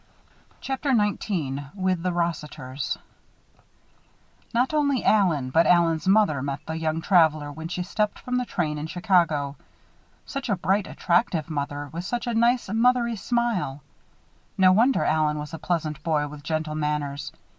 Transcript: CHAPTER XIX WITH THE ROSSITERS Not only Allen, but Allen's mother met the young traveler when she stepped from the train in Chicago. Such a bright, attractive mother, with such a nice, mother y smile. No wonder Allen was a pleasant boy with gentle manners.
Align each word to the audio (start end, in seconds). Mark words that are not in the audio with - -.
CHAPTER 0.61 0.95
XIX 0.97 1.65
WITH 1.75 2.01
THE 2.01 2.11
ROSSITERS 2.11 2.97
Not 4.51 4.73
only 4.73 5.05
Allen, 5.05 5.51
but 5.51 5.67
Allen's 5.67 6.07
mother 6.07 6.41
met 6.41 6.65
the 6.65 6.75
young 6.75 7.01
traveler 7.01 7.51
when 7.51 7.67
she 7.67 7.83
stepped 7.83 8.17
from 8.17 8.37
the 8.39 8.45
train 8.47 8.79
in 8.79 8.87
Chicago. 8.87 9.57
Such 10.25 10.49
a 10.49 10.55
bright, 10.55 10.87
attractive 10.87 11.51
mother, 11.51 11.87
with 11.93 12.03
such 12.03 12.25
a 12.25 12.33
nice, 12.33 12.67
mother 12.67 13.03
y 13.03 13.13
smile. 13.13 13.83
No 14.57 14.71
wonder 14.71 15.03
Allen 15.05 15.37
was 15.37 15.53
a 15.53 15.59
pleasant 15.59 16.01
boy 16.01 16.27
with 16.27 16.41
gentle 16.41 16.73
manners. 16.73 17.31